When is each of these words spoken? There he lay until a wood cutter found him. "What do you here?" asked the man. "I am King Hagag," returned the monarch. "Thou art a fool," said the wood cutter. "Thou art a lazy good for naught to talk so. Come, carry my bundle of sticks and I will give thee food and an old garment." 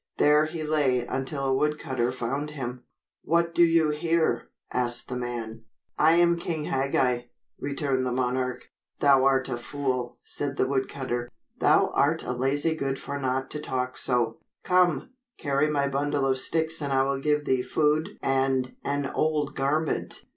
There 0.17 0.45
he 0.45 0.63
lay 0.63 1.05
until 1.05 1.45
a 1.45 1.53
wood 1.53 1.77
cutter 1.77 2.11
found 2.11 2.49
him. 2.49 2.85
"What 3.23 3.53
do 3.53 3.61
you 3.61 3.91
here?" 3.91 4.49
asked 4.73 5.09
the 5.09 5.15
man. 5.15 5.65
"I 5.95 6.13
am 6.13 6.39
King 6.39 6.63
Hagag," 6.65 7.25
returned 7.59 8.03
the 8.03 8.11
monarch. 8.11 8.61
"Thou 8.99 9.23
art 9.25 9.47
a 9.47 9.59
fool," 9.59 10.17
said 10.23 10.57
the 10.57 10.65
wood 10.65 10.89
cutter. 10.89 11.29
"Thou 11.59 11.91
art 11.93 12.23
a 12.23 12.33
lazy 12.33 12.73
good 12.73 12.97
for 12.97 13.19
naught 13.19 13.51
to 13.51 13.59
talk 13.59 13.95
so. 13.95 14.39
Come, 14.63 15.11
carry 15.37 15.69
my 15.69 15.87
bundle 15.87 16.25
of 16.25 16.39
sticks 16.39 16.81
and 16.81 16.91
I 16.91 17.03
will 17.03 17.19
give 17.19 17.45
thee 17.45 17.61
food 17.61 18.09
and 18.23 18.73
an 18.83 19.05
old 19.05 19.53
garment." 19.53 20.25